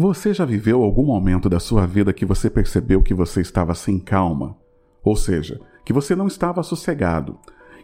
[0.00, 3.98] Você já viveu algum momento da sua vida que você percebeu que você estava sem
[3.98, 4.56] calma?
[5.02, 7.36] Ou seja, que você não estava sossegado,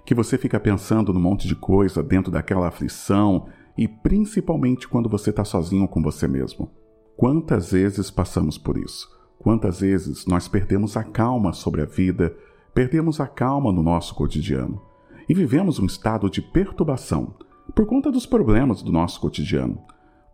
[0.06, 5.30] que você fica pensando num monte de coisa dentro daquela aflição e principalmente quando você
[5.30, 6.70] está sozinho com você mesmo.
[7.16, 9.08] Quantas vezes passamos por isso?
[9.36, 12.32] Quantas vezes nós perdemos a calma sobre a vida,
[12.72, 14.80] perdemos a calma no nosso cotidiano
[15.28, 17.34] e vivemos um estado de perturbação
[17.74, 19.82] por conta dos problemas do nosso cotidiano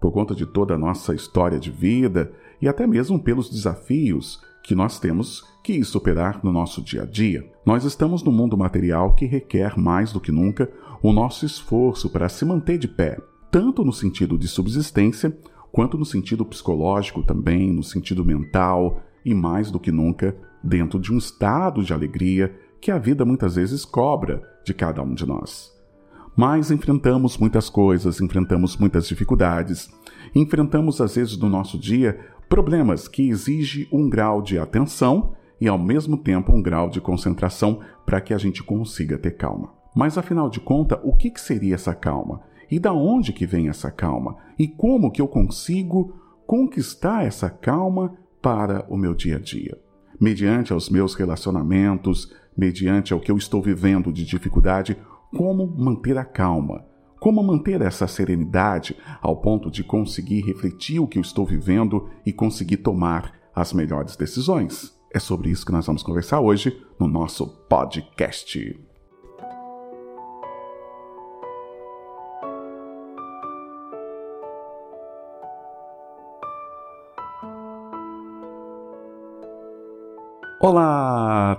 [0.00, 4.74] por conta de toda a nossa história de vida e até mesmo pelos desafios que
[4.74, 7.48] nós temos que superar no nosso dia a dia.
[7.64, 10.70] Nós estamos num mundo material que requer mais do que nunca
[11.02, 13.18] o nosso esforço para se manter de pé,
[13.50, 15.36] tanto no sentido de subsistência,
[15.72, 21.12] quanto no sentido psicológico também, no sentido mental e mais do que nunca dentro de
[21.12, 25.79] um estado de alegria que a vida muitas vezes cobra de cada um de nós.
[26.36, 29.90] Mas enfrentamos muitas coisas, enfrentamos muitas dificuldades,
[30.34, 35.78] enfrentamos às vezes no nosso dia problemas que exigem um grau de atenção e ao
[35.78, 39.72] mesmo tempo um grau de concentração para que a gente consiga ter calma.
[39.94, 42.40] Mas afinal de contas, o que, que seria essa calma?
[42.70, 44.36] E da onde que vem essa calma?
[44.58, 46.14] E como que eu consigo
[46.46, 49.76] conquistar essa calma para o meu dia a dia?
[50.20, 54.96] Mediante aos meus relacionamentos, mediante ao que eu estou vivendo de dificuldade,
[55.36, 56.84] como manter a calma,
[57.20, 62.32] como manter essa serenidade ao ponto de conseguir refletir o que eu estou vivendo e
[62.32, 64.98] conseguir tomar as melhores decisões.
[65.12, 68.89] É sobre isso que nós vamos conversar hoje no nosso podcast.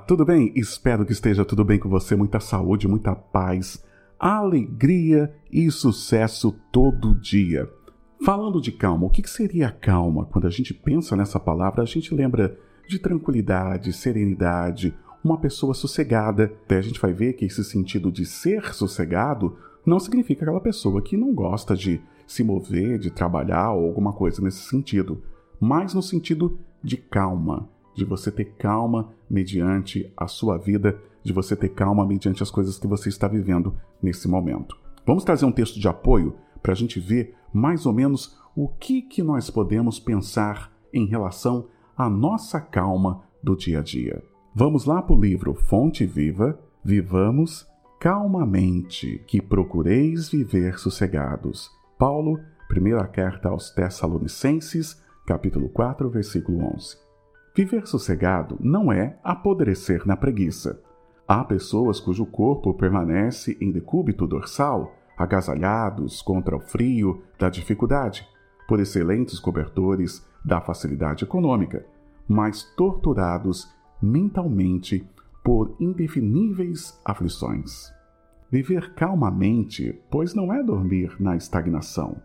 [0.07, 0.52] Tudo bem?
[0.55, 3.83] Espero que esteja tudo bem com você, muita saúde, muita paz,
[4.19, 7.69] alegria e sucesso todo dia.
[8.23, 10.25] Falando de calma, o que seria calma?
[10.25, 12.57] Quando a gente pensa nessa palavra, a gente lembra
[12.88, 16.45] de tranquilidade, serenidade, uma pessoa sossegada.
[16.45, 21.01] Até a gente vai ver que esse sentido de ser sossegado não significa aquela pessoa
[21.01, 25.23] que não gosta de se mover, de trabalhar ou alguma coisa nesse sentido,
[25.59, 31.56] mas no sentido de calma de você ter calma mediante a sua vida, de você
[31.56, 34.78] ter calma mediante as coisas que você está vivendo nesse momento.
[35.06, 39.02] Vamos trazer um texto de apoio para a gente ver mais ou menos o que,
[39.02, 44.22] que nós podemos pensar em relação à nossa calma do dia a dia.
[44.53, 47.68] Vamos lá para o livro Fonte Viva, Vivamos
[48.00, 51.69] calmamente, que procureis viver sossegados.
[52.00, 57.10] Paulo, primeira carta aos Tessalonicenses, capítulo 4, versículo 11.
[57.53, 60.81] Viver sossegado não é apodrecer na preguiça.
[61.28, 68.25] Há pessoas cujo corpo permanece em decúbito dorsal, agasalhados contra o frio da dificuldade,
[68.67, 71.85] por excelentes cobertores da facilidade econômica,
[72.28, 73.69] mas torturados
[74.01, 75.06] mentalmente
[75.44, 77.91] por indefiníveis aflições.
[78.50, 82.22] Viver calmamente, pois não é dormir na estagnação.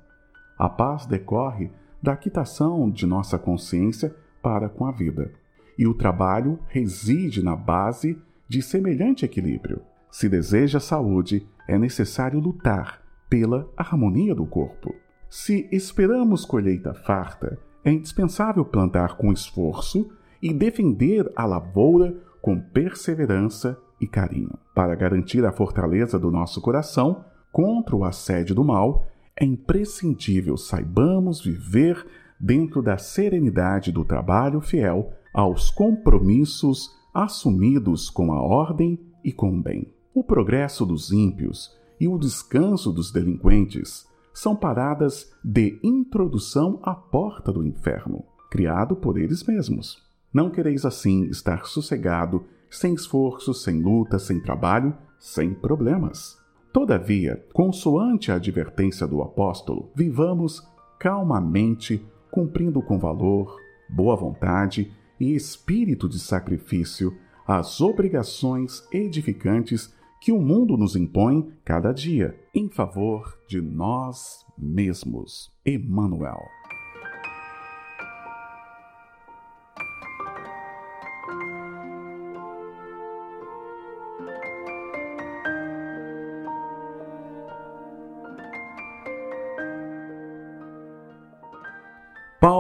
[0.57, 1.71] A paz decorre
[2.01, 4.15] da quitação de nossa consciência
[4.47, 5.33] para com a vida.
[5.77, 9.83] E o trabalho reside na base de semelhante equilíbrio.
[10.09, 14.95] Se deseja saúde, é necessário lutar pela harmonia do corpo.
[15.29, 23.77] Se esperamos colheita farta, é indispensável plantar com esforço e defender a lavoura com perseverança
[24.01, 24.57] e carinho.
[24.73, 31.43] Para garantir a fortaleza do nosso coração contra o assédio do mal, é imprescindível saibamos
[31.43, 32.07] viver
[32.39, 39.63] dentro da serenidade do trabalho fiel aos compromissos assumidos com a ordem e com o
[39.63, 39.93] bem.
[40.15, 47.51] O progresso dos ímpios e o descanso dos delinquentes são paradas de introdução à porta
[47.51, 50.03] do inferno, criado por eles mesmos.
[50.33, 56.37] Não quereis assim estar sossegado, sem esforço, sem luta, sem trabalho, sem problemas.
[56.73, 60.63] Todavia, consoante a advertência do apóstolo, vivamos
[60.99, 62.05] calmamente
[62.37, 67.17] cumprindo com valor, boa vontade e espírito de sacrifício
[67.47, 69.91] as obrigações edificantes
[70.21, 75.51] que o mundo nos impõe cada dia em favor de nós mesmos.
[75.65, 76.43] Emmanuel.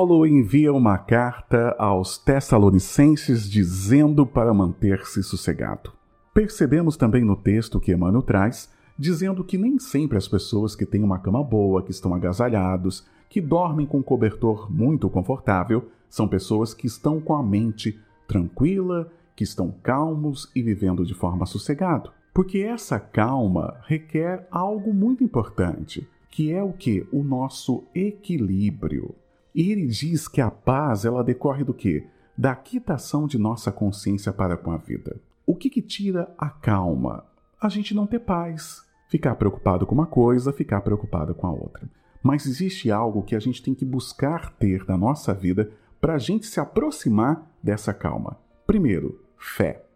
[0.07, 5.93] Paulo envia uma carta aos Tessalonicenses dizendo para manter-se sossegado.
[6.33, 11.03] Percebemos também no texto que Emmanuel traz, dizendo que nem sempre as pessoas que têm
[11.03, 16.73] uma cama boa, que estão agasalhados, que dormem com um cobertor muito confortável são pessoas
[16.73, 17.99] que estão com a mente
[18.29, 22.13] tranquila, que estão calmos e vivendo de forma sossegada.
[22.33, 27.05] Porque essa calma requer algo muito importante, que é o que?
[27.11, 29.17] O nosso equilíbrio.
[29.57, 32.07] E ele diz que a paz ela decorre do que?
[32.37, 35.19] Da quitação de nossa consciência para com a vida.
[35.47, 37.25] O que, que tira a calma?
[37.59, 38.85] A gente não ter paz.
[39.09, 41.89] Ficar preocupado com uma coisa, ficar preocupado com a outra.
[42.23, 45.71] Mas existe algo que a gente tem que buscar ter na nossa vida
[46.03, 48.37] para a gente se aproximar dessa calma.
[48.67, 49.87] Primeiro, fé.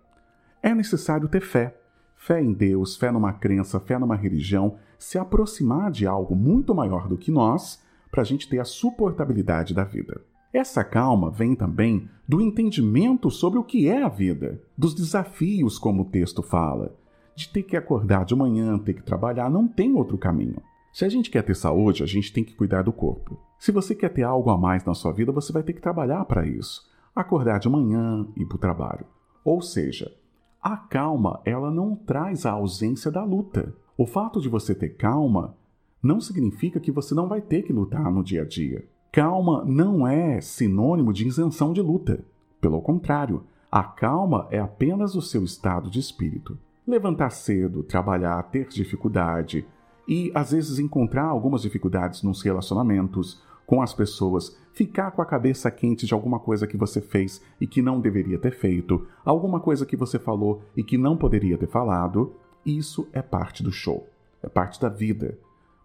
[0.62, 1.76] É necessário ter fé.
[2.16, 7.06] Fé em Deus, fé numa crença, fé numa religião, se aproximar de algo muito maior
[7.08, 10.20] do que nós para a gente ter a suportabilidade da vida.
[10.52, 16.02] Essa calma vem também do entendimento sobre o que é a vida, dos desafios, como
[16.02, 16.96] o texto fala,
[17.36, 20.60] de ter que acordar de manhã, ter que trabalhar, não tem outro caminho.
[20.92, 23.38] Se a gente quer ter saúde, a gente tem que cuidar do corpo.
[23.60, 26.24] Se você quer ter algo a mais na sua vida, você vai ter que trabalhar
[26.24, 26.82] para isso.
[27.14, 29.06] Acordar de manhã e ir para o trabalho.
[29.44, 30.12] Ou seja,
[30.60, 33.72] a calma, ela não traz a ausência da luta.
[33.96, 35.56] O fato de você ter calma
[36.02, 38.84] não significa que você não vai ter que lutar no dia a dia.
[39.12, 42.24] Calma não é sinônimo de isenção de luta.
[42.60, 46.58] Pelo contrário, a calma é apenas o seu estado de espírito.
[46.86, 49.66] Levantar cedo, trabalhar, ter dificuldade,
[50.08, 55.70] e às vezes encontrar algumas dificuldades nos relacionamentos com as pessoas, ficar com a cabeça
[55.70, 59.86] quente de alguma coisa que você fez e que não deveria ter feito, alguma coisa
[59.86, 62.34] que você falou e que não poderia ter falado,
[62.66, 64.08] isso é parte do show,
[64.42, 65.38] é parte da vida.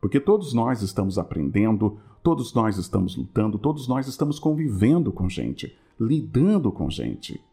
[0.06, 5.76] Porque todos nós estamos aprendendo, todos nós estamos lutando, todos nós estamos convivendo com gente,
[6.00, 7.44] lidando com gente.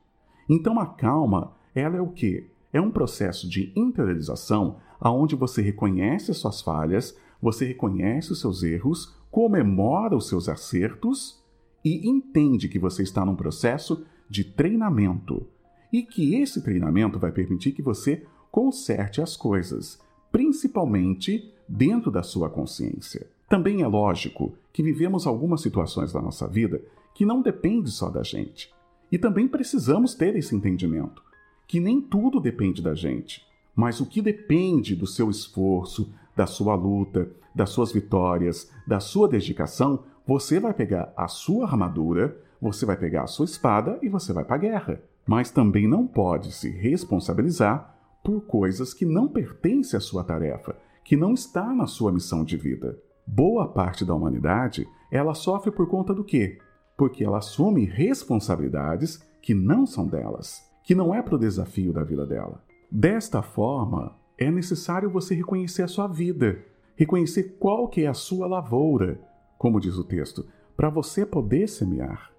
[0.46, 2.50] Então a calma, ela é o quê?
[2.70, 8.62] É um processo de interiorização aonde você reconhece as suas falhas, você reconhece os seus
[8.62, 11.42] erros, comemora os seus acertos
[11.82, 15.46] e entende que você está num processo de treinamento
[15.90, 19.98] e que esse treinamento vai permitir que você conserte as coisas,
[20.30, 23.26] principalmente dentro da sua consciência.
[23.48, 26.80] Também é lógico que vivemos algumas situações da nossa vida
[27.14, 28.72] que não dependem só da gente.
[29.10, 31.22] E também precisamos ter esse entendimento,
[31.66, 33.46] que nem tudo depende da gente.
[33.74, 39.28] Mas o que depende do seu esforço, da sua luta, das suas vitórias, da sua
[39.28, 44.32] dedicação, você vai pegar a sua armadura, você vai pegar a sua espada e você
[44.32, 45.02] vai para a guerra.
[45.26, 47.94] Mas também não pode se responsabilizar
[48.24, 52.56] por coisas que não pertencem à sua tarefa, que não está na sua missão de
[52.56, 52.98] vida.
[53.26, 56.58] Boa parte da humanidade, ela sofre por conta do quê?
[56.96, 62.04] Porque ela assume responsabilidades que não são delas, que não é para o desafio da
[62.04, 62.62] vida dela.
[62.90, 66.64] Desta forma, é necessário você reconhecer a sua vida,
[66.96, 69.20] reconhecer qual que é a sua lavoura,
[69.58, 70.46] como diz o texto,
[70.76, 72.30] para você poder semear.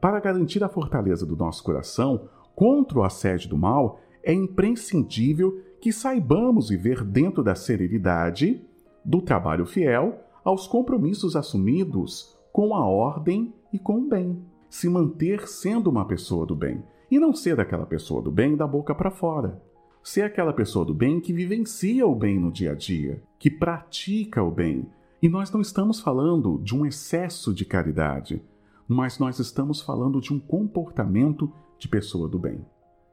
[0.00, 5.92] Para garantir a fortaleza do nosso coração contra o assédio do mal, é imprescindível que
[5.92, 8.64] saibamos viver dentro da serenidade,
[9.04, 14.42] do trabalho fiel, aos compromissos assumidos com a ordem e com o bem.
[14.70, 18.66] Se manter sendo uma pessoa do bem e não ser aquela pessoa do bem da
[18.66, 19.60] boca para fora
[20.02, 24.42] ser aquela pessoa do bem que vivencia o bem no dia a dia, que pratica
[24.42, 24.86] o bem.
[25.22, 28.42] E nós não estamos falando de um excesso de caridade,
[28.88, 32.64] mas nós estamos falando de um comportamento de pessoa do bem,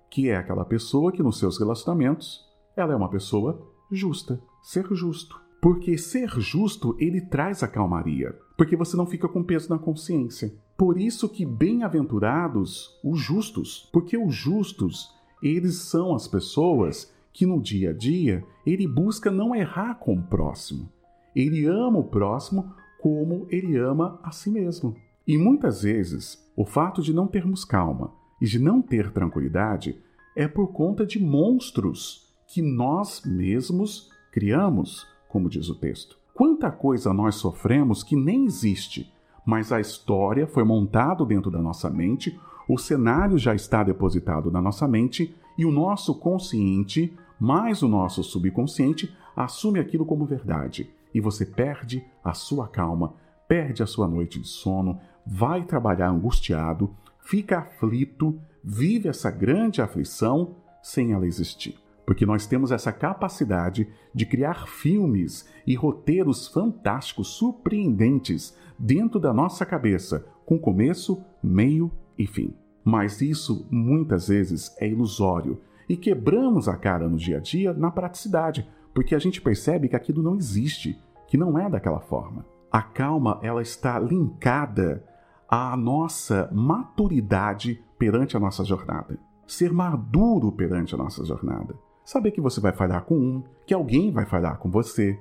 [0.09, 5.39] que é aquela pessoa que nos seus relacionamentos, ela é uma pessoa justa, ser justo.
[5.61, 10.53] Porque ser justo, ele traz a calmaria, porque você não fica com peso na consciência.
[10.77, 17.61] Por isso que bem-aventurados os justos, porque os justos eles são as pessoas que no
[17.61, 20.89] dia a dia ele busca não errar com o próximo.
[21.35, 24.95] Ele ama o próximo como ele ama a si mesmo.
[25.27, 29.97] E muitas vezes, o fato de não termos calma e de não ter tranquilidade
[30.35, 36.17] é por conta de monstros que nós mesmos criamos, como diz o texto.
[36.33, 39.11] Quanta coisa nós sofremos que nem existe,
[39.45, 42.39] mas a história foi montada dentro da nossa mente
[42.69, 48.23] o cenário já está depositado na nossa mente e o nosso consciente, mais o nosso
[48.23, 50.87] subconsciente, assume aquilo como verdade.
[51.11, 53.15] E você perde a sua calma,
[53.47, 56.91] perde a sua noite de sono, vai trabalhar angustiado,
[57.21, 61.75] fica aflito, vive essa grande aflição sem ela existir.
[62.09, 69.63] Porque nós temos essa capacidade de criar filmes e roteiros fantásticos, surpreendentes, dentro da nossa
[69.63, 72.55] cabeça, com começo, meio e fim.
[72.83, 77.91] Mas isso muitas vezes é ilusório e quebramos a cara no dia a dia na
[77.91, 82.43] praticidade, porque a gente percebe que aquilo não existe, que não é daquela forma.
[82.71, 85.05] A calma, ela está linkada
[85.47, 89.19] à nossa maturidade perante a nossa jornada.
[89.45, 91.75] Ser maduro perante a nossa jornada.
[92.09, 95.19] Saber que você vai falhar com um, que alguém vai falhar com você,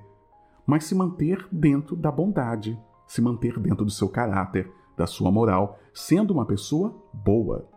[0.66, 5.78] mas se manter dentro da bondade, se manter dentro do seu caráter, da sua moral,
[5.92, 7.68] sendo uma pessoa boa.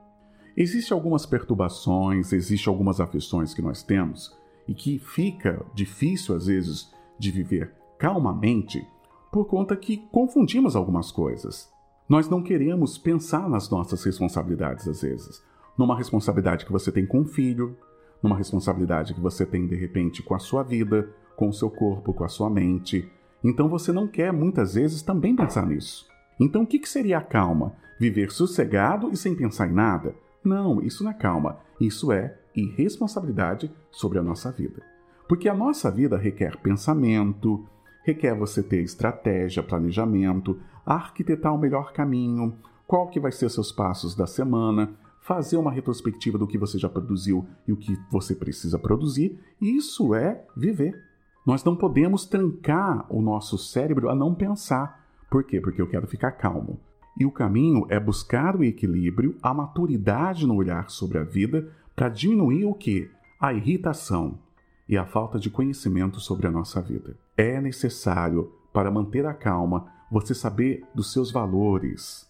[0.55, 4.33] Existem algumas perturbações, existem algumas aflições que nós temos
[4.65, 6.89] e que fica difícil às vezes
[7.19, 8.87] de viver calmamente
[9.29, 11.69] por conta que confundimos algumas coisas.
[12.07, 15.43] Nós não queremos pensar nas nossas responsabilidades às vezes.
[15.77, 17.75] Numa responsabilidade que você tem com um filho,
[18.21, 22.13] numa responsabilidade que você tem de repente com a sua vida, com o seu corpo,
[22.13, 23.09] com a sua mente.
[23.43, 26.07] Então você não quer muitas vezes também pensar nisso.
[26.39, 27.73] Então o que seria a calma?
[27.99, 30.15] Viver sossegado e sem pensar em nada?
[30.43, 31.59] Não, isso não é calma.
[31.79, 34.81] Isso é irresponsabilidade sobre a nossa vida.
[35.27, 37.65] Porque a nossa vida requer pensamento,
[38.03, 42.55] requer você ter estratégia, planejamento, arquitetar o melhor caminho,
[42.87, 44.91] qual que vai ser seus passos da semana,
[45.31, 49.39] fazer uma retrospectiva do que você já produziu e o que você precisa produzir.
[49.61, 51.01] Isso é viver.
[51.47, 55.07] Nós não podemos trancar o nosso cérebro a não pensar.
[55.29, 55.61] Por quê?
[55.61, 56.81] Porque eu quero ficar calmo.
[57.17, 62.09] E o caminho é buscar o equilíbrio, a maturidade no olhar sobre a vida para
[62.09, 63.09] diminuir o que?
[63.39, 64.37] A irritação
[64.85, 67.15] e a falta de conhecimento sobre a nossa vida.
[67.37, 72.29] É necessário, para manter a calma, você saber dos seus valores,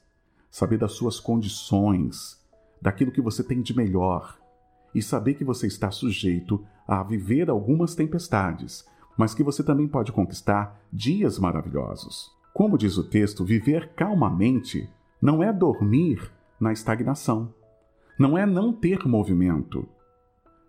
[0.51, 2.39] saber das suas condições,
[2.81, 4.37] daquilo que você tem de melhor
[4.93, 8.85] e saber que você está sujeito a viver algumas tempestades,
[9.17, 12.31] mas que você também pode conquistar dias maravilhosos.
[12.53, 14.89] Como diz o texto, viver calmamente
[15.21, 17.53] não é dormir na estagnação,
[18.19, 19.87] não é não ter movimento,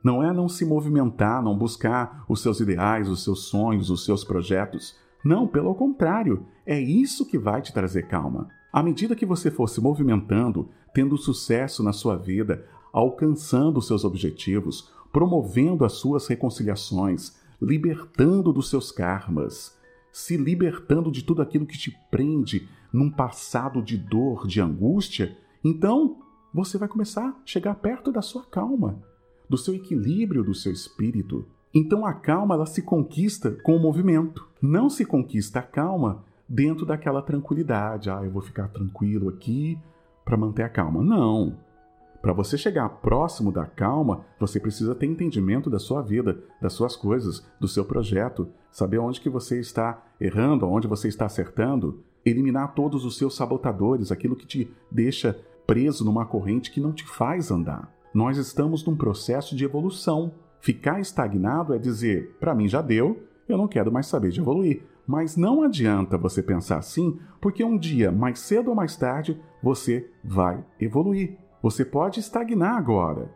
[0.04, 4.25] não é não se movimentar, não buscar os seus ideais, os seus sonhos, os seus
[4.25, 4.97] projetos.
[5.25, 8.49] Não, pelo contrário, é isso que vai te trazer calma.
[8.73, 14.91] À medida que você for se movimentando, tendo sucesso na sua vida, alcançando seus objetivos,
[15.12, 19.79] promovendo as suas reconciliações, libertando dos seus karmas,
[20.11, 26.19] se libertando de tudo aquilo que te prende num passado de dor, de angústia, então
[26.52, 29.02] você vai começar a chegar perto da sua calma,
[29.49, 31.47] do seu equilíbrio do seu espírito.
[31.75, 34.47] Então a calma ela se conquista com o movimento.
[34.61, 38.11] Não se conquista a calma dentro daquela tranquilidade.
[38.11, 39.78] Ah, eu vou ficar tranquilo aqui
[40.25, 41.02] para manter a calma.
[41.02, 41.56] Não.
[42.22, 46.94] Para você chegar próximo da calma, você precisa ter entendimento da sua vida, das suas
[46.94, 52.75] coisas, do seu projeto, saber onde que você está errando, onde você está acertando, eliminar
[52.75, 57.50] todos os seus sabotadores, aquilo que te deixa preso numa corrente que não te faz
[57.50, 57.92] andar.
[58.14, 60.32] Nós estamos num processo de evolução.
[60.61, 64.84] Ficar estagnado é dizer, para mim já deu, eu não quero mais saber de evoluir.
[65.12, 70.11] Mas não adianta você pensar assim, porque um dia, mais cedo ou mais tarde, você
[70.25, 71.37] vai evoluir.
[71.62, 73.31] Você pode estagnar agora.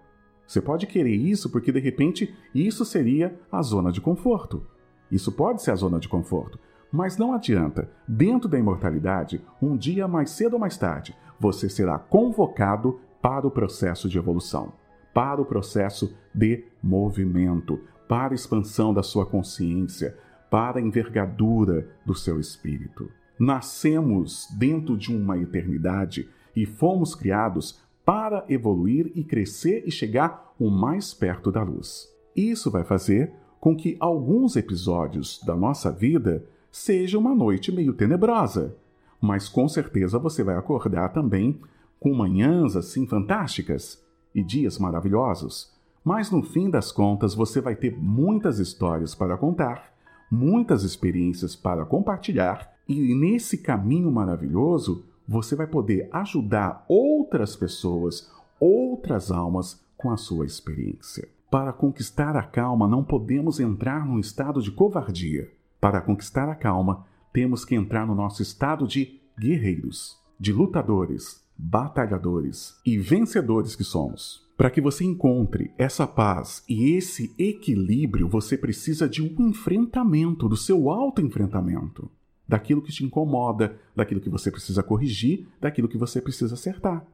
[0.46, 4.66] Você pode querer isso porque de repente isso seria a zona de conforto.
[5.12, 6.58] Isso pode ser a zona de conforto.
[6.90, 7.90] Mas não adianta.
[8.08, 13.50] Dentro da imortalidade, um dia mais cedo ou mais tarde, você será convocado para o
[13.50, 14.72] processo de evolução,
[15.12, 17.78] para o processo de movimento,
[18.08, 20.16] para a expansão da sua consciência,
[20.56, 23.10] para a envergadura do seu espírito.
[23.38, 30.70] Nascemos dentro de uma eternidade e fomos criados para evoluir e crescer e chegar o
[30.70, 32.08] mais perto da luz.
[32.34, 38.74] Isso vai fazer com que alguns episódios da nossa vida seja uma noite meio tenebrosa,
[39.20, 41.60] mas com certeza você vai acordar também
[42.00, 44.02] com manhãs assim fantásticas
[44.34, 45.70] e dias maravilhosos.
[46.02, 49.94] Mas no fim das contas você vai ter muitas histórias para contar,
[50.30, 58.30] muitas experiências para compartilhar, e nesse caminho maravilhoso você vai poder ajudar outras pessoas,
[58.60, 61.28] outras almas com a sua experiência.
[61.50, 65.50] Para conquistar a calma, não podemos entrar num estado de covardia.
[65.80, 72.76] Para conquistar a calma, temos que entrar no nosso estado de guerreiros, de lutadores, batalhadores
[72.84, 74.45] e vencedores que somos.
[74.56, 80.56] Para que você encontre essa paz e esse equilíbrio, você precisa de um enfrentamento, do
[80.56, 82.10] seu auto-enfrentamento
[82.48, 87.04] daquilo que te incomoda, daquilo que você precisa corrigir, daquilo que você precisa acertar.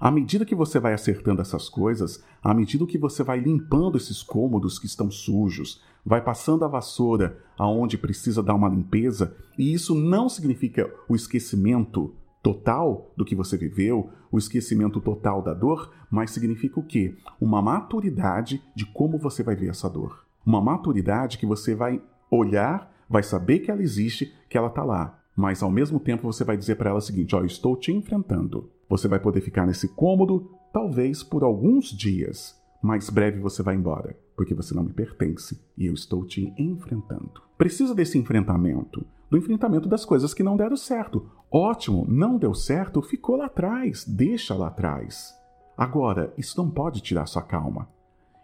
[0.00, 4.22] À medida que você vai acertando essas coisas, à medida que você vai limpando esses
[4.22, 9.96] cômodos que estão sujos, vai passando a vassoura aonde precisa dar uma limpeza, e isso
[9.96, 16.30] não significa o esquecimento total do que você viveu, o esquecimento total da dor, mas
[16.30, 17.14] significa o quê?
[17.40, 20.24] Uma maturidade de como você vai ver essa dor.
[20.44, 25.18] Uma maturidade que você vai olhar vai saber que ela existe, que ela está lá,
[25.36, 28.70] mas ao mesmo tempo você vai dizer para ela o seguinte: Ó, estou te enfrentando.
[28.88, 32.56] Você vai poder ficar nesse cômodo, talvez por alguns dias.
[32.82, 37.42] Mais breve você vai embora, porque você não me pertence e eu estou te enfrentando.
[37.56, 41.30] Precisa desse enfrentamento, do enfrentamento das coisas que não deram certo.
[41.50, 45.34] Ótimo, não deu certo, ficou lá atrás, deixa lá atrás.
[45.76, 47.88] Agora, isso não pode tirar sua calma.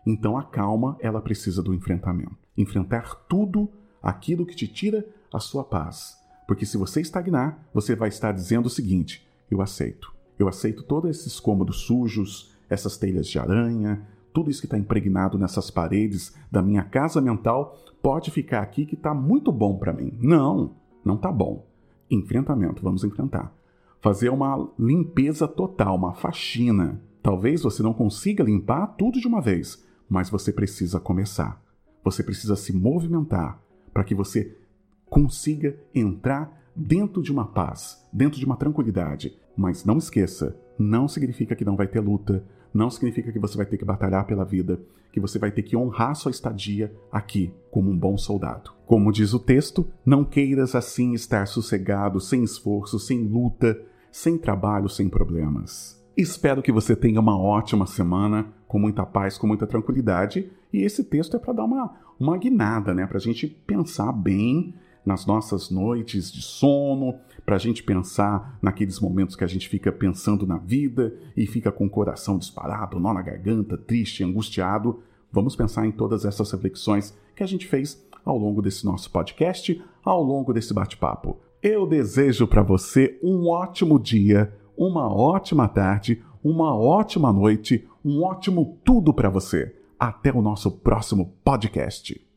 [0.06, 2.36] Então a calma, ela precisa do enfrentamento.
[2.56, 3.68] Enfrentar tudo
[4.02, 6.16] aquilo que te tira a sua paz.
[6.46, 10.14] Porque se você estagnar, você vai estar dizendo o seguinte: eu aceito.
[10.38, 15.38] Eu aceito todos esses cômodos sujos, essas telhas de aranha, tudo isso que está impregnado
[15.38, 20.12] nessas paredes da minha casa mental pode ficar aqui que está muito bom para mim.
[20.20, 20.74] Não,
[21.04, 21.64] não está bom.
[22.10, 23.54] Enfrentamento, vamos enfrentar.
[24.00, 27.00] Fazer uma limpeza total, uma faxina.
[27.22, 31.62] Talvez você não consiga limpar tudo de uma vez, mas você precisa começar.
[32.02, 33.62] Você precisa se movimentar
[33.92, 34.58] para que você
[35.08, 39.38] consiga entrar dentro de uma paz, dentro de uma tranquilidade.
[39.56, 43.66] Mas não esqueça, não significa que não vai ter luta, não significa que você vai
[43.66, 44.80] ter que batalhar pela vida,
[45.12, 48.72] que você vai ter que honrar sua estadia aqui como um bom soldado.
[48.84, 54.88] Como diz o texto, não queiras assim estar sossegado, sem esforço, sem luta, sem trabalho,
[54.88, 56.04] sem problemas.
[56.16, 60.50] Espero que você tenha uma ótima semana, com muita paz, com muita tranquilidade.
[60.72, 63.06] E esse texto é para dar uma, uma guinada, né?
[63.06, 68.98] Para a gente pensar bem nas nossas noites de sono, para a gente pensar naqueles
[68.98, 73.12] momentos que a gente fica pensando na vida e fica com o coração disparado, nó
[73.12, 75.02] na garganta, triste, angustiado.
[75.30, 79.82] Vamos pensar em todas essas reflexões que a gente fez ao longo desse nosso podcast,
[80.02, 81.38] ao longo desse bate-papo.
[81.62, 88.78] Eu desejo para você um ótimo dia, uma ótima tarde, uma ótima noite, um ótimo
[88.84, 89.74] tudo para você.
[89.98, 92.33] Até o nosso próximo podcast.